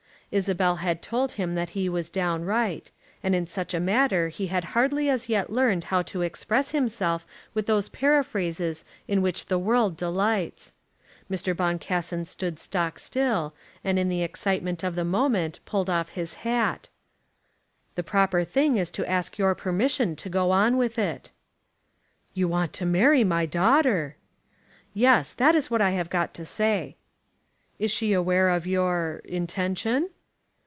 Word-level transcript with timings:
Isabel 0.33 0.77
had 0.77 1.01
told 1.01 1.33
him 1.33 1.55
that 1.55 1.71
he 1.71 1.89
was 1.89 2.09
downright, 2.09 2.89
and 3.21 3.35
in 3.35 3.45
such 3.45 3.73
a 3.73 3.81
matter 3.81 4.29
he 4.29 4.47
had 4.47 4.63
hardly 4.63 5.09
as 5.09 5.27
yet 5.27 5.51
learned 5.51 5.83
how 5.83 6.01
to 6.03 6.21
express 6.21 6.71
himself 6.71 7.27
with 7.53 7.65
those 7.65 7.89
paraphrases 7.89 8.85
in 9.09 9.21
which 9.21 9.47
the 9.47 9.59
world 9.59 9.97
delights. 9.97 10.75
Mr. 11.29 11.53
Boncassen 11.53 12.23
stood 12.23 12.59
stock 12.59 12.97
still, 12.97 13.53
and 13.83 13.99
in 13.99 14.07
the 14.07 14.23
excitement 14.23 14.85
of 14.85 14.95
the 14.95 15.03
moment 15.03 15.59
pulled 15.65 15.89
off 15.89 16.11
his 16.11 16.35
hat. 16.47 16.87
"The 17.95 18.01
proper 18.03 18.45
thing 18.45 18.77
is 18.77 18.89
to 18.91 19.09
ask 19.09 19.37
your 19.37 19.53
permission 19.53 20.15
to 20.15 20.29
go 20.29 20.51
on 20.51 20.77
with 20.77 20.97
it." 20.97 21.31
"You 22.33 22.47
want 22.47 22.71
to 22.75 22.85
marry 22.85 23.25
my 23.25 23.45
daughter!" 23.45 24.15
"Yes. 24.93 25.33
That 25.33 25.55
is 25.55 25.69
what 25.69 25.81
I 25.81 25.91
have 25.91 26.09
got 26.09 26.33
to 26.35 26.45
say." 26.45 26.95
"Is 27.79 27.91
she 27.91 28.13
aware 28.13 28.47
of 28.47 28.65
your 28.65 29.17
intention?" 29.25 30.09